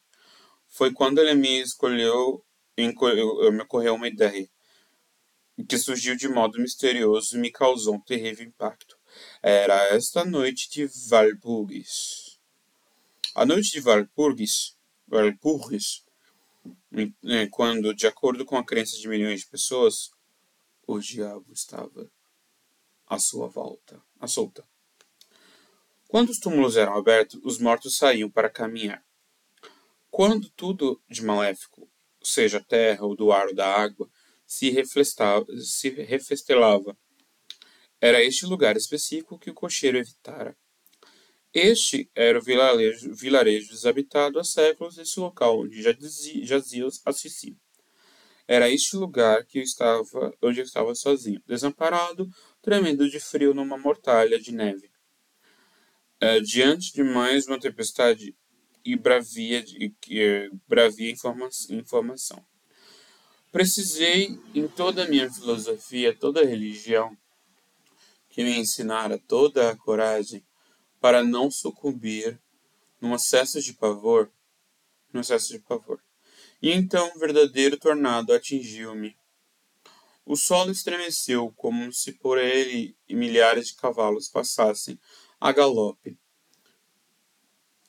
[0.73, 2.43] Foi quando ele me escolheu,
[2.75, 4.49] me ocorreu uma ideia,
[5.69, 8.97] que surgiu de modo misterioso e me causou um terrível impacto.
[9.43, 12.39] Era esta noite de Valpurgis.
[13.35, 14.75] A noite de Valpurgis,
[15.07, 16.03] Valpurgis
[17.23, 20.09] é, quando, de acordo com a crença de milhões de pessoas,
[20.87, 22.09] o diabo estava
[23.05, 24.67] à sua volta, à solta.
[26.07, 29.05] Quando os túmulos eram abertos, os mortos saíam para caminhar.
[30.15, 31.89] Quando tudo de maléfico,
[32.21, 34.07] seja a terra ou do ar ou da água,
[34.45, 34.71] se,
[35.59, 36.95] se refestelava,
[37.99, 40.55] era este lugar específico que o cocheiro evitara.
[41.51, 47.57] Este era o vilarejo, vilarejo desabitado há séculos, esse local onde jazia assassinos.
[48.47, 52.29] Era este lugar que eu estava, onde eu estava sozinho, desamparado,
[52.61, 54.91] tremendo de frio numa mortalha de neve.
[56.21, 58.37] É, diante de mais uma tempestade
[58.83, 62.45] e bravia, de, é, bravia informa, informação.
[63.51, 67.15] Precisei, em toda a minha filosofia, toda a religião,
[68.29, 70.43] que me ensinara toda a coragem,
[70.99, 72.39] para não sucumbir
[72.99, 74.31] num acesso de pavor,
[75.11, 76.01] num acesso de pavor.
[76.61, 79.15] E então um verdadeiro tornado atingiu-me.
[80.25, 84.97] O solo estremeceu como se por ele e milhares de cavalos passassem
[85.39, 86.17] a galope.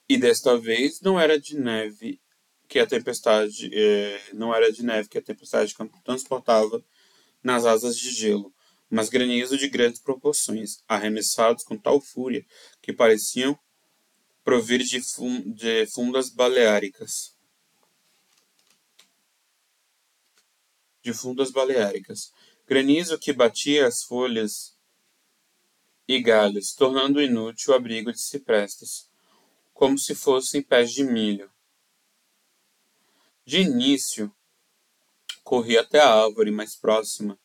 [0.09, 2.21] E desta vez não era de neve
[2.69, 6.85] que a tempestade eh, não era de neve que a tempestade transportava
[7.43, 8.53] nas asas de gelo,
[8.91, 12.45] mas granizo de grandes proporções, arremessados com tal fúria
[12.83, 13.59] que pareciam
[14.43, 17.35] provir de, fun de fundas baleáricas.
[21.03, 22.33] De fundas baleáricas.
[22.67, 24.75] Granizo que batia as folhas
[26.07, 29.11] e galhos, tornando inútil o abrigo de ciprestes,
[29.75, 31.51] como se fossem pés de milho.
[33.45, 34.35] De início,
[35.43, 37.39] corri até a árvore mais próxima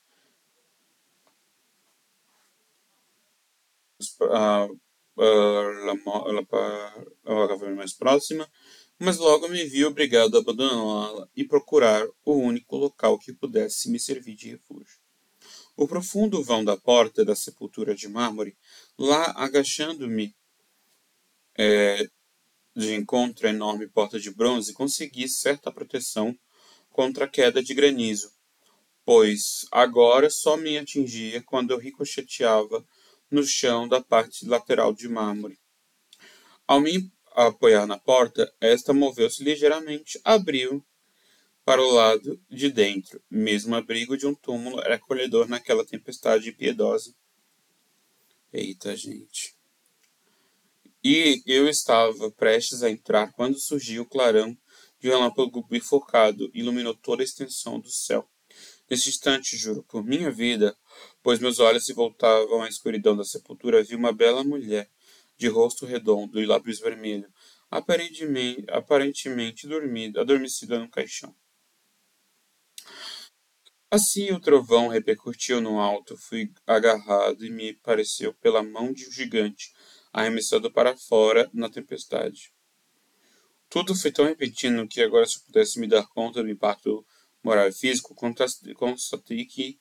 [4.31, 4.67] a,
[7.25, 8.49] árvore mais próxima,
[8.97, 13.99] mas logo me vi obrigado a abandoná-la e procurar o único local que pudesse me
[13.99, 14.99] servir de refúgio.
[15.75, 18.57] O profundo vão da porta da sepultura de mármore,
[18.97, 20.35] lá agachando-me
[21.57, 22.09] é,
[22.79, 26.37] de encontro à enorme porta de bronze, consegui certa proteção
[26.89, 28.31] contra a queda de granizo,
[29.05, 32.85] pois agora só me atingia quando eu ricocheteava
[33.29, 35.59] no chão da parte lateral de mármore.
[36.67, 40.83] Ao me apoiar na porta, esta moveu-se ligeiramente, abriu
[41.63, 43.21] para o lado de dentro.
[43.29, 47.13] Mesmo abrigo de um túmulo era acolhedor naquela tempestade impiedosa.
[48.51, 49.58] Eita, gente.
[51.03, 54.57] E eu estava prestes a entrar quando surgiu o clarão
[54.99, 58.29] de um relâmpago bifurcado iluminou toda a extensão do céu.
[58.89, 60.75] Nesse instante, juro, por minha vida,
[61.23, 64.89] pois meus olhos se voltavam à escuridão da sepultura, vi uma bela mulher,
[65.37, 67.31] de rosto redondo e lábios vermelhos,
[67.71, 71.33] aparentemente, aparentemente dormida, adormecida no caixão.
[73.91, 79.11] Assim o trovão repercutiu no alto, fui agarrado e me pareceu pela mão de um
[79.11, 79.73] gigante,
[80.11, 82.53] arremessado para fora na tempestade.
[83.69, 87.05] Tudo foi tão repentino que agora se pudesse me dar conta do impacto
[87.43, 89.79] moral e físico, constatei que,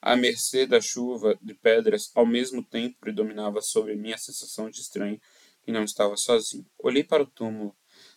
[0.00, 4.80] à mercê da chuva de pedras, ao mesmo tempo predominava sobre mim a sensação de
[4.80, 5.20] estranho
[5.62, 6.66] que não estava sozinho.
[6.78, 7.76] Olhei para o túmulo.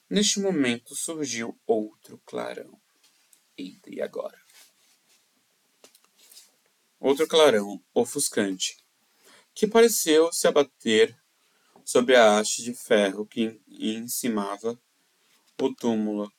[0.09, 2.79] Neste momento surgiu outro clarão.
[3.57, 4.41] Eita, e agora?
[7.01, 8.77] outro clarão ofuscante,
[9.55, 11.17] que pareceu se abater
[11.85, 14.79] sobre a haste de ferro que encimava
[15.59, 16.31] o túmulo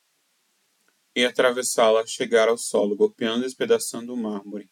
[1.15, 4.71] e atravessá-la chegar ao solo, golpeando e despedaçando o mármore.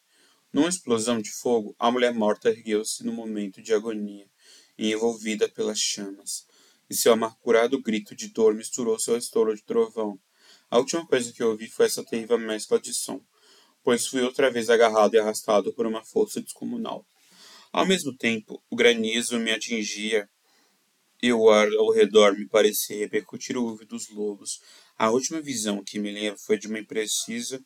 [0.53, 4.27] Numa explosão de fogo, a mulher morta ergueu-se no momento de agonia,
[4.79, 6.47] envolvida pelas chamas,
[6.89, 10.19] e seu amargurado grito de dor misturou-se ao estouro de trovão.
[10.71, 13.21] A última coisa que ouvi foi essa terrível mescla de som,
[13.85, 17.07] pois fui outra vez agarrado e arrastado por uma força descomunal.
[17.73, 20.29] Ao mesmo tempo, o granizo me atingia
[21.23, 24.61] e o ar ao redor me parecia repercutir o ouvido dos lobos.
[24.97, 27.63] A última visão que me lembro foi de uma imprecisa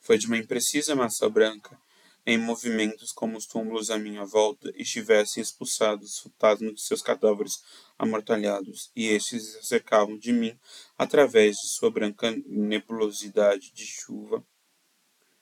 [0.00, 1.78] foi de uma imprecisa massa branca
[2.30, 7.62] em movimentos como os túmulos à minha volta estivessem expulsados fantasmas de seus cadáveres
[7.98, 10.58] amortalhados, e estes se acercavam de mim
[10.98, 14.44] através de sua branca nebulosidade de chuva,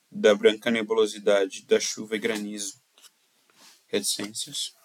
[0.09, 2.81] da branca nebulosidade da chuva e granizo.
[3.87, 4.76] Reticências.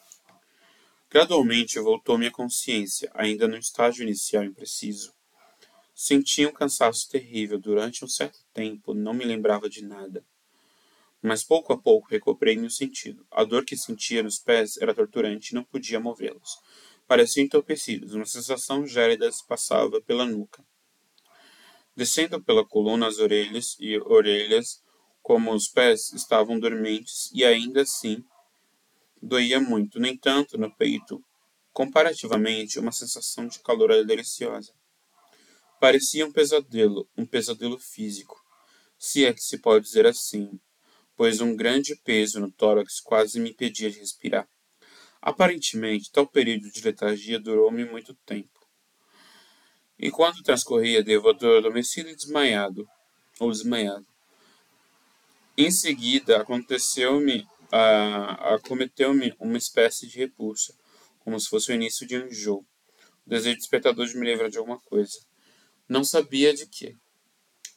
[1.13, 5.13] Gradualmente voltou minha consciência, ainda no estágio inicial impreciso.
[5.95, 7.59] Senti um cansaço terrível.
[7.59, 10.25] Durante um certo tempo, não me lembrava de nada
[11.23, 13.25] mas pouco a pouco recobrei meu sentido.
[13.31, 16.59] A dor que sentia nos pés era torturante e não podia movê-los.
[17.07, 20.65] Pareciam entorpecidos, uma sensação gélida se passava pela nuca.
[21.95, 24.83] Descendo pela coluna as orelhas e orelhas,
[25.23, 28.25] como os pés estavam dormentes e ainda assim
[29.23, 30.01] doía muito.
[30.01, 31.23] No entanto, no peito,
[31.73, 34.73] comparativamente, uma sensação de calor deliciosa.
[35.81, 38.41] Parecia um pesadelo, um pesadelo físico,
[38.99, 40.61] se é que se pode dizer assim,
[41.17, 44.49] pois um grande peso no tórax quase me impedia de respirar.
[45.21, 48.51] Aparentemente, tal período de letargia durou-me muito tempo.
[49.99, 52.89] Enquanto transcorria, devo adormecido e desmaiado,
[53.39, 54.07] ou desmaiado.
[55.57, 60.75] Em seguida, aconteceu-me, uh, acometeu-me uma espécie de repulsa,
[61.21, 62.67] como se fosse o início de um enjoo.
[63.27, 65.19] O desejo despertador de me livrar de alguma coisa.
[65.89, 66.97] Não sabia de que.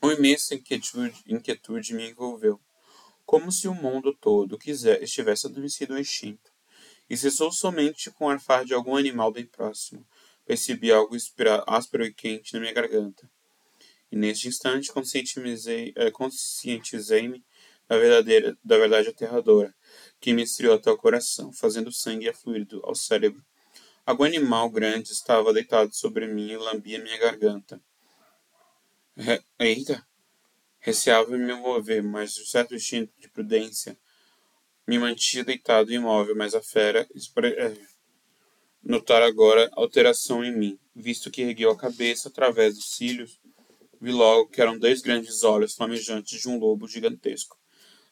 [0.02, 2.60] Uma imensa inquietude, inquietude me envolveu
[3.26, 6.54] como se o mundo todo quiser, estivesse adormecido ou extinto.
[7.10, 10.06] E cessou somente com o arfar de algum animal bem próximo.
[10.46, 11.16] Percebi algo
[11.68, 13.30] áspero e quente na minha garganta.
[14.12, 17.44] E neste instante conscientizei-me conscientizei
[17.88, 19.76] da, verdadeira, da verdade aterradora,
[20.20, 23.44] que me estriou até o coração, fazendo sangue afluir ao cérebro.
[24.06, 27.82] Algum animal grande estava deitado sobre mim e lambia minha garganta.
[29.60, 30.06] Eita!
[30.80, 33.98] Receava me mover, mas um certo instinto de prudência
[34.88, 37.08] me mantinha deitado e imóvel, mas a fera
[37.58, 37.78] é,
[38.84, 43.40] notar agora alteração em mim, visto que ergueu a cabeça através dos cílios,
[44.00, 47.58] vi logo que eram dois grandes olhos flamejantes de um lobo gigantesco.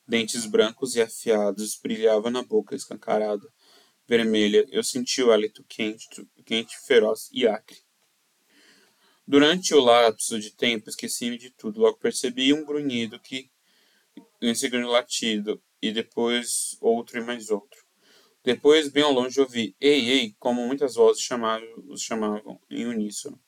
[0.07, 3.47] Dentes brancos e afiados brilhavam na boca escancarada,
[4.07, 4.65] vermelha.
[4.69, 6.07] Eu senti o hálito quente,
[6.45, 7.77] quente, feroz e acre.
[9.25, 11.79] Durante o lapso de tempo, esqueci-me de tudo.
[11.79, 13.49] Logo percebi um grunhido que,
[14.41, 17.83] em segundo latido, e depois outro e mais outro.
[18.43, 23.41] Depois, bem ao longe, ouvi ei, ei, como muitas vozes chamavam, os chamavam em uníssono.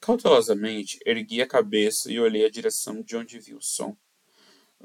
[0.00, 3.94] Cautelosamente, ergui a cabeça e olhei a direção de onde vi o som.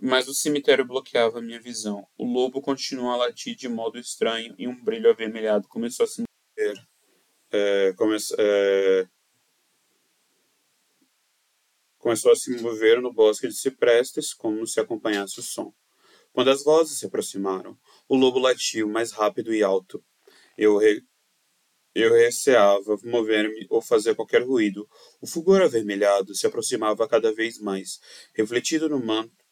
[0.02, 2.08] Mas o cemitério bloqueava minha visão.
[2.18, 6.22] O lobo continuou a latir de modo estranho e um brilho avermelhado começou a se
[6.22, 6.88] mover.
[7.52, 7.94] É,
[8.38, 9.08] é,
[11.98, 15.74] começou a se mover no bosque de ciprestes, como se acompanhasse o som.
[16.32, 20.04] Quando as vozes se aproximaram, o lobo latiu mais rápido e alto.
[20.58, 21.04] Eu, re...
[21.96, 24.88] eu receava mover-me ou fazer qualquer ruído.
[25.20, 28.00] O fulgor avermelhado se aproximava cada vez mais,
[28.36, 29.47] refletido no manto,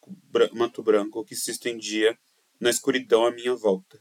[0.52, 2.16] manto branco que se estendia
[2.60, 4.00] na escuridão à minha volta.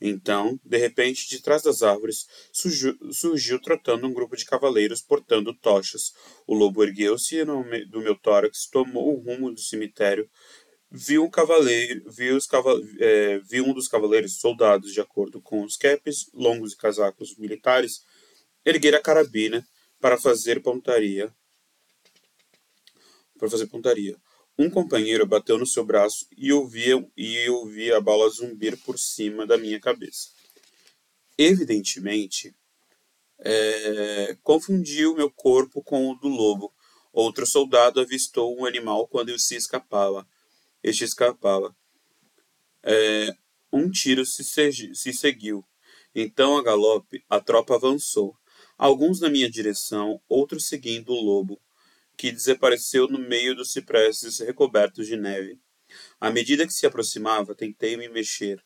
[0.00, 5.52] Então, de repente, de trás das árvores, surgiu, surgiu trotando um grupo de cavaleiros portando
[5.52, 6.12] tochas.
[6.46, 10.30] O lobo ergueu-se do meu tórax, tomou o rumo do cemitério,
[10.90, 15.64] viu um cavaleiro, viu, os caval, é, viu um dos cavaleiros soldados, de acordo com
[15.64, 18.04] os capes longos e casacos militares,
[18.64, 19.66] erguer a carabina
[20.00, 21.34] para fazer pontaria.
[23.36, 24.16] Para fazer pontaria.
[24.58, 29.46] Um companheiro bateu no seu braço e ouvia e ouvia a bala zumbir por cima
[29.46, 30.30] da minha cabeça.
[31.36, 32.54] Evidentemente,
[33.38, 36.74] é, confundiu meu corpo com o do lobo.
[37.12, 40.26] Outro soldado avistou um animal quando se escapava
[40.82, 41.74] este escapava.
[42.82, 43.34] É,
[43.72, 45.64] um tiro se, se seguiu.
[46.14, 48.36] Então, a galope, a tropa avançou.
[48.76, 51.60] Alguns na minha direção, outros seguindo o lobo,
[52.18, 55.58] que desapareceu no meio dos cipresses recobertos de neve.
[56.20, 58.62] À medida que se aproximava, tentei me mexer,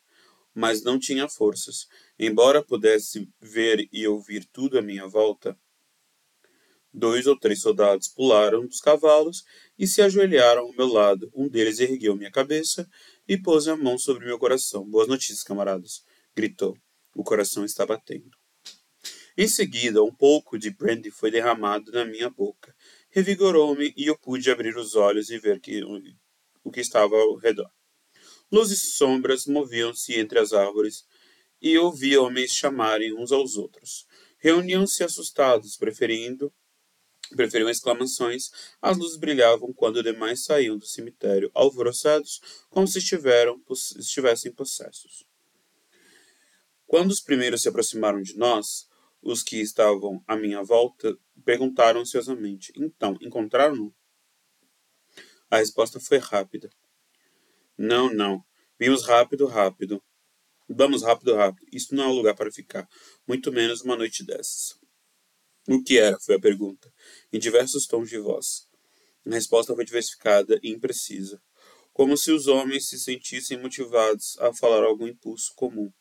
[0.55, 1.87] mas não tinha forças.
[2.19, 5.57] Embora pudesse ver e ouvir tudo à minha volta,
[6.95, 9.45] Dois ou três soldados pularam dos cavalos
[9.79, 11.31] e se ajoelharam ao meu lado.
[11.35, 12.87] Um deles ergueu minha cabeça
[13.27, 14.85] e pôs a mão sobre meu coração.
[14.85, 16.05] Boas notícias, camaradas,
[16.37, 16.77] gritou.
[17.17, 18.31] O coração está batendo.
[19.39, 22.75] Em seguida, um pouco de brandy foi derramado na minha boca.
[23.13, 25.85] Revigorou-me e eu pude abrir os olhos e ver que,
[26.65, 27.71] o que estava ao redor.
[28.51, 31.07] Luzes e sombras moviam-se entre as árvores
[31.61, 34.07] e ouvi homens chamarem uns aos outros.
[34.39, 36.53] Reuniam-se assustados, preferindo
[37.35, 38.51] preferiam exclamações.
[38.81, 45.25] As luzes brilhavam quando demais saíam do cemitério, alvoroçados, como se estivessem possessos.
[46.87, 48.87] Quando os primeiros se aproximaram de nós,
[49.23, 53.95] os que estavam à minha volta perguntaram ansiosamente: Então, encontraram-no?
[55.51, 56.71] A resposta foi rápida.
[57.79, 58.45] Não, não.
[58.79, 60.03] Vimos rápido, rápido.
[60.69, 61.67] Vamos rápido, rápido.
[61.73, 62.89] Isso não é um lugar para ficar,
[63.27, 64.79] muito menos uma noite dessas.
[65.69, 66.19] O que era?
[66.19, 66.93] foi a pergunta,
[67.33, 68.67] em diversos tons de voz.
[69.25, 71.41] A resposta foi diversificada e imprecisa,
[71.93, 75.93] como se os homens se sentissem motivados a falar algum impulso comum,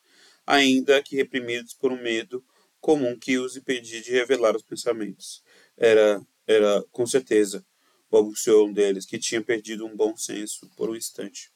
[0.48, 2.44] ainda que reprimidos por um medo
[2.82, 5.44] comum que os impedia de revelar os pensamentos.
[5.78, 7.66] Era, era, com certeza,
[8.10, 11.52] balbuciou um deles, que tinha perdido um bom senso por um instante.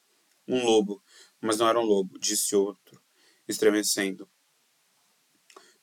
[0.48, 1.02] Um lobo,
[1.40, 3.02] mas não era um lobo, disse outro,
[3.46, 4.28] estremecendo.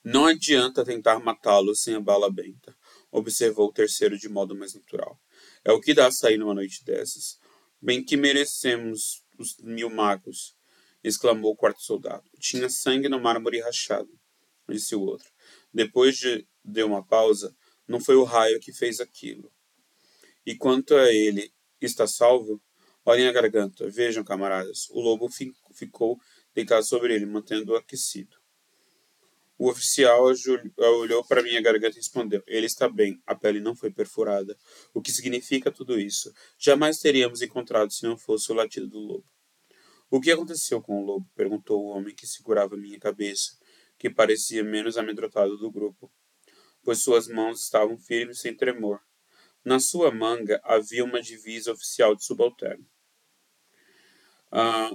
[0.04, 2.76] Não adianta tentar matá-lo sem a bala benta,
[3.12, 5.20] observou o terceiro de modo mais natural.
[5.64, 7.40] É o que dá sair numa noite dessas.
[7.82, 10.56] Bem que merecemos os mil magos,
[11.04, 12.24] exclamou o quarto soldado.
[12.40, 14.10] Tinha sangue no mármore rachado,
[14.68, 15.33] disse o outro.
[15.74, 17.56] Depois de, de uma pausa,
[17.88, 19.52] não foi o raio que fez aquilo.
[20.46, 22.62] E quanto a ele, está salvo?
[23.06, 23.90] Olhem a garganta.
[23.90, 24.90] Vejam, camaradas.
[24.90, 25.30] O lobo
[25.74, 26.20] ficou
[26.54, 28.38] deitado sobre ele, mantendo-o aquecido.
[29.58, 30.26] O oficial
[30.78, 34.58] olhou para minha garganta e respondeu: Ele está bem, a pele não foi perfurada.
[34.94, 36.34] O que significa tudo isso?
[36.58, 39.26] Jamais teríamos encontrado se não fosse o latido do lobo.
[40.10, 41.30] O que aconteceu com o lobo?
[41.36, 43.58] perguntou o homem que segurava minha cabeça,
[44.04, 46.12] que parecia menos amedrontado do grupo,
[46.84, 49.00] pois suas mãos estavam firmes sem tremor.
[49.64, 52.86] Na sua manga havia uma divisa oficial de subalterno.
[54.52, 54.92] Ah,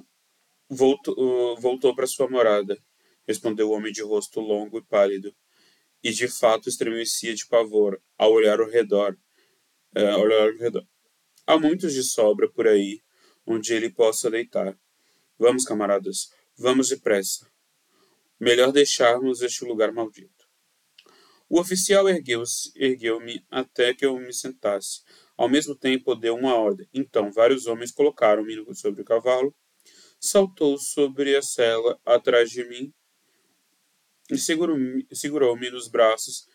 [0.69, 2.79] voltou, voltou para sua morada
[3.27, 5.35] respondeu o homem de rosto longo e pálido,
[6.03, 9.19] e de fato estremecia de pavor ao olhar ao redor.
[9.95, 10.87] É, ao olhar ao redor.
[11.47, 13.01] Há muitos de sobra por aí,
[13.47, 14.79] onde ele possa deitar.
[15.39, 17.47] Vamos, camaradas, vamos depressa.
[18.41, 20.47] Melhor deixarmos este lugar maldito.
[21.49, 25.03] O oficial ergueu-se, ergueu-me até que eu me sentasse.
[25.37, 26.89] Ao mesmo tempo deu uma ordem.
[26.93, 29.55] Então vários homens colocaram-me sobre o cavalo.
[30.21, 32.93] Saltou sobre a cela atrás de mim
[34.29, 34.39] ele
[35.13, 36.47] segurou-me nos braços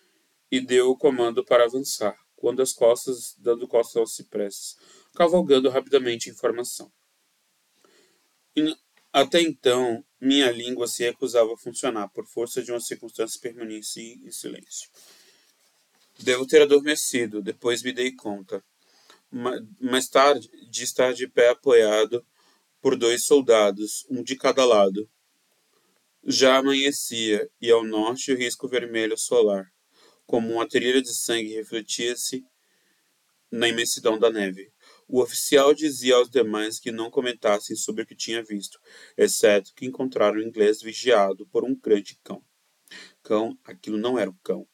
[0.51, 4.77] e deu o comando para avançar, quando as costas, dando costas aos cipresses,
[5.15, 6.91] cavalgando rapidamente em formação.
[8.55, 8.75] E,
[9.11, 14.31] até então, minha língua se recusava a funcionar por força de uma circunstância permaneci em
[14.31, 14.89] silêncio.
[16.19, 18.63] Devo ter adormecido, depois me dei conta.
[19.81, 22.25] Mais tarde, de estar de pé apoiado
[22.81, 25.09] por dois soldados, um de cada lado.
[26.25, 29.65] Já amanhecia, e ao norte o risco vermelho solar,
[30.25, 32.45] como uma trilha de sangue, refletia-se
[33.51, 34.72] na imensidão da neve.
[35.07, 38.79] O oficial dizia aos demais que não comentassem sobre o que tinha visto,
[39.17, 42.43] exceto que encontraram o inglês vigiado por um grande cão.
[43.21, 44.67] Cão, aquilo não era um cão.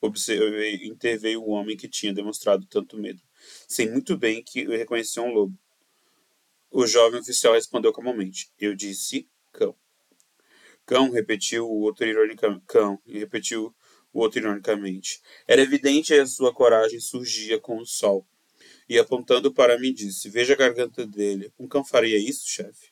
[0.00, 3.22] Observei, interveio o homem que tinha demonstrado tanto medo.
[3.68, 5.58] Sei muito bem que eu reconhecia um lobo.
[6.70, 8.50] O jovem oficial respondeu calmamente.
[8.58, 9.76] Eu disse cão.
[10.86, 12.64] Cão, repetiu o outro ironicamente.
[12.66, 13.74] Cão, repetiu
[14.12, 15.20] o outro ironicamente.
[15.46, 18.26] Era evidente que a sua coragem surgia com o sol
[18.90, 21.52] e apontando para mim disse: Veja a garganta dele.
[21.56, 22.90] Um cão faria isso, chefe?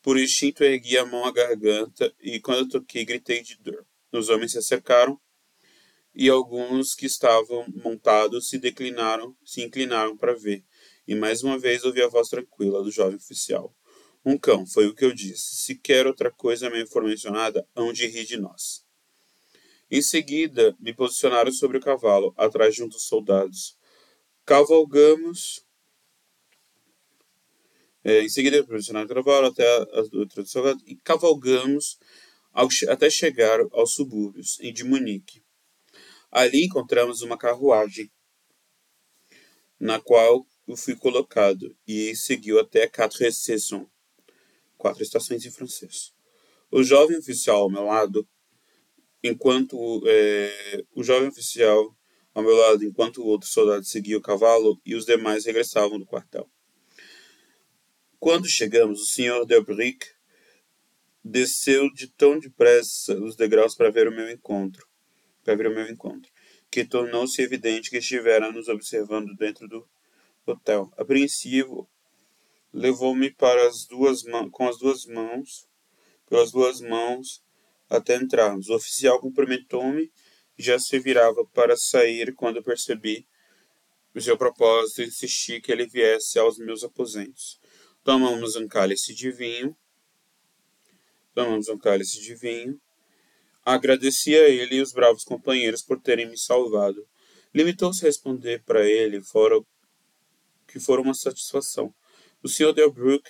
[0.00, 3.84] Por instinto ergui a mão à garganta e, quando toquei, gritei de dor.
[4.12, 5.20] Os homens se acercaram
[6.14, 10.64] e alguns que estavam montados se declinaram, se inclinaram para ver.
[11.08, 13.74] E mais uma vez ouvi a voz tranquila do jovem oficial.
[14.24, 15.56] Um cão, foi o que eu disse.
[15.56, 18.86] Se quer outra coisa me for mencionada, hão de rir de nós.
[19.90, 23.79] Em seguida, me posicionaram sobre o cavalo, atrás de um dos soldados
[24.50, 25.64] cavalgamos.
[28.02, 30.52] É, em seguida, profissional de cavalo até as outras
[30.84, 31.96] e cavalgamos
[32.52, 35.44] ao, até chegar aos subúrbios de Munique.
[36.32, 38.10] Ali encontramos uma carruagem,
[39.78, 43.86] na qual eu fui colocado, e seguiu até Quatre Saisons,
[44.76, 46.12] quatro estações em francês.
[46.72, 48.28] O jovem oficial ao meu lado,
[49.22, 51.96] enquanto é, o jovem oficial
[52.34, 56.06] ao meu lado enquanto o outro soldado seguia o cavalo e os demais regressavam do
[56.06, 56.48] quartel.
[58.18, 60.06] Quando chegamos, o senhor Delbric
[61.24, 64.86] desceu de tão depressa os degraus para ver o meu encontro,
[65.44, 66.30] para ver o meu encontro,
[66.70, 69.88] que tornou-se evidente que estivera nos observando dentro do
[70.46, 70.92] hotel.
[70.96, 71.88] Apreensivo,
[72.72, 75.68] levou-me para as duas com as duas mãos,
[76.28, 77.42] pelas duas mãos
[77.88, 78.68] até entrarmos.
[78.68, 80.12] O oficial cumprimentou-me
[80.60, 83.26] já se virava para sair quando percebi
[84.14, 87.60] o seu propósito e insisti que ele viesse aos meus aposentos.
[88.02, 89.76] Tomamos um cálice de vinho.
[91.34, 92.80] Tomamos um cálice de vinho.
[93.64, 97.06] Agradeci a ele e os bravos companheiros por terem me salvado.
[97.54, 99.60] Limitou-se a responder para ele fora
[100.66, 101.94] que fora uma satisfação.
[102.42, 102.72] O Sr.
[102.72, 103.28] Delbruck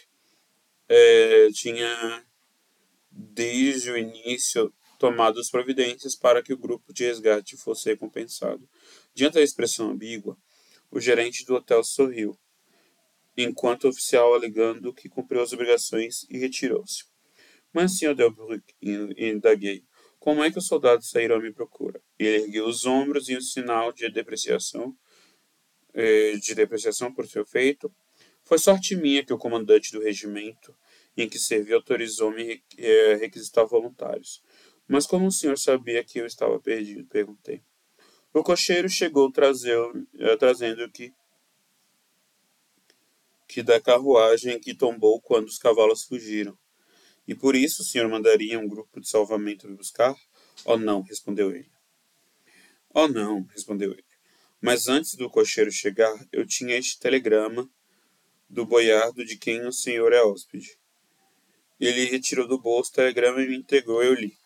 [0.89, 2.25] é, tinha,
[3.11, 8.69] desde o início tomadas providências para que o grupo de resgate fosse recompensado.
[9.15, 10.37] Diante da expressão ambígua,
[10.91, 12.39] o gerente do hotel sorriu,
[13.35, 17.05] enquanto o oficial alegando que cumpriu as obrigações e retirou-se.
[17.73, 18.15] Mas, Sr.
[18.15, 19.85] Delbruck, indaguei,
[20.19, 22.03] como é que os soldados saíram à minha procura?
[22.19, 24.95] Ele ergueu os ombros em um sinal de depreciação,
[25.95, 27.91] eh, de depreciação por seu feito.
[28.45, 30.77] Foi sorte minha que o comandante do regimento
[31.17, 34.43] em que servi autorizou-me eh, requisitar voluntários.
[34.91, 37.07] Mas como o senhor sabia que eu estava perdido?
[37.07, 37.63] Perguntei.
[38.35, 39.33] O cocheiro chegou
[40.19, 41.15] eh, trazendo que
[43.47, 46.59] que da carruagem que tombou quando os cavalos fugiram.
[47.27, 50.17] E por isso o senhor mandaria um grupo de salvamento me buscar?
[50.65, 51.71] Oh, não, respondeu ele.
[52.93, 54.05] Oh, não, respondeu ele.
[54.61, 57.71] Mas antes do cocheiro chegar, eu tinha este telegrama
[58.49, 60.77] do boiardo de quem o senhor é hóspede.
[61.79, 64.40] Ele retirou do bolso o telegrama e me entregou, eu li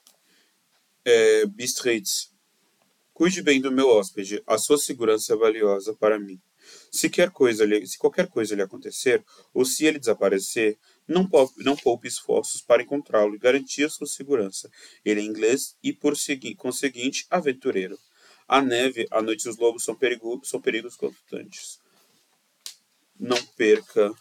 [1.05, 2.33] é, Bistritz.
[3.13, 6.41] Cuide bem do meu hóspede, a sua segurança é valiosa para mim.
[6.91, 11.77] Se, coisa lhe, se qualquer coisa lhe acontecer, ou se ele desaparecer, não, poupe, não
[11.77, 14.71] poupe esforços para encontrá-lo e garantir sua segurança.
[15.05, 17.99] Ele é inglês e, por segui, conseguinte, aventureiro.
[18.49, 21.79] A neve, à noite os lobos são, perigo, são perigos constantes.
[23.19, 24.13] Não perca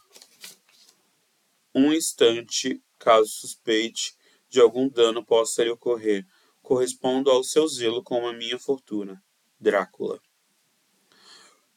[1.73, 4.13] um instante caso suspeite
[4.49, 6.25] de algum dano possa lhe ocorrer
[6.63, 9.21] correspondo ao seu zelo com a minha fortuna.
[9.59, 10.19] Drácula.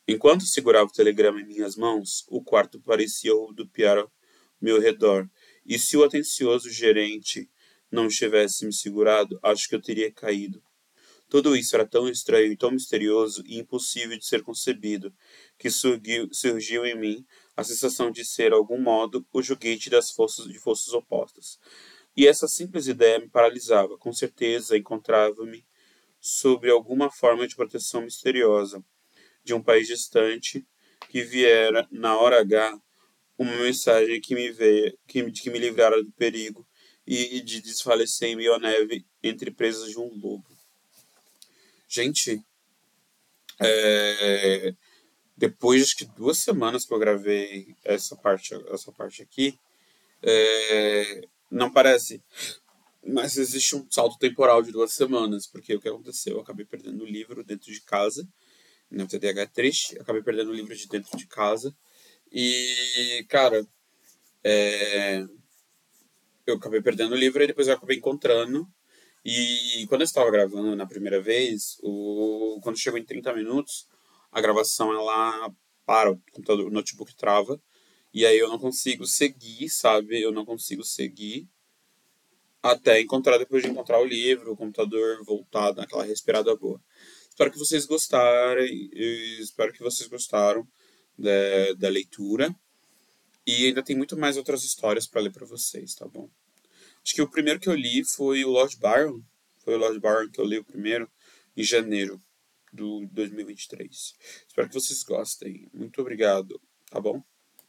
[0.08, 4.12] Enquanto segurava o telegrama em minhas mãos, o quarto parecia rodopiar ao
[4.60, 5.28] meu redor,
[5.64, 7.50] e se o atencioso gerente
[7.90, 10.62] não tivesse me segurado, acho que eu teria caído.
[11.28, 15.12] Tudo isso era tão estranho e tão misterioso e impossível de ser concebido,
[15.58, 17.26] que surgiu, surgiu em mim
[17.56, 21.58] a sensação de ser, de algum modo, o joguete das forças de forças opostas.
[22.16, 23.98] E essa simples ideia me paralisava.
[23.98, 25.64] Com certeza encontrava-me
[26.20, 28.82] sob alguma forma de proteção misteriosa
[29.44, 30.66] de um país distante
[31.08, 32.80] que viera na hora H
[33.38, 36.66] uma mensagem que me veio, que, que me livrara do perigo
[37.06, 40.44] e de desfalecer em meio à neve entre presas de um lobo.
[41.86, 42.42] Gente,
[43.60, 44.74] é,
[45.36, 49.58] depois de duas semanas que eu gravei essa parte, essa parte aqui,
[50.22, 52.22] é, não parece,
[53.04, 56.34] mas existe um salto temporal de duas semanas, porque o que aconteceu?
[56.34, 58.28] Eu acabei perdendo o livro dentro de casa,
[58.90, 61.74] no TDAH é triste, acabei perdendo o livro de dentro de casa,
[62.30, 63.66] e, cara,
[64.42, 65.24] é,
[66.46, 68.68] eu acabei perdendo o livro e depois eu acabei encontrando.
[69.24, 73.88] E quando eu estava gravando na primeira vez, o, quando chegou em 30 minutos,
[74.30, 75.50] a gravação ela
[75.84, 77.60] para, o computador, o notebook trava.
[78.16, 80.22] E aí eu não consigo seguir, sabe?
[80.22, 81.46] Eu não consigo seguir
[82.62, 86.82] até encontrar, depois de encontrar o livro, o computador voltado naquela respirada boa.
[87.28, 88.88] Espero que vocês gostarem,
[89.38, 90.66] espero que vocês gostaram
[91.18, 92.56] da, da leitura.
[93.46, 96.30] E ainda tem muito mais outras histórias para ler para vocês, tá bom?
[97.04, 99.22] Acho que o primeiro que eu li foi o Lord Byron.
[99.58, 101.06] Foi o Lord Byron que eu li o primeiro
[101.54, 102.18] em janeiro
[102.72, 104.14] do 2023.
[104.48, 105.68] Espero que vocês gostem.
[105.74, 106.58] Muito obrigado,
[106.90, 107.22] tá bom?